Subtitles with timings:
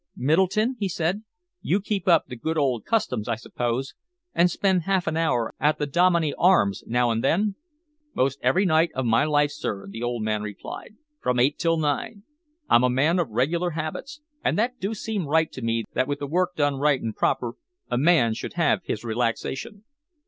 [0.17, 1.21] "Middleton," he said,
[1.61, 3.93] "you keep up the good old customs, I suppose,
[4.33, 7.53] and spend half an hour at the 'Dominey Arms' now and then?"
[8.15, 12.23] "Most every night of my life, sir," the old man replied, "from eight till nine.
[12.67, 16.17] I'm a man of regular habits, and that do seem right to me that with
[16.17, 17.53] the work done right and proper
[17.87, 19.83] a man should have his relaxation."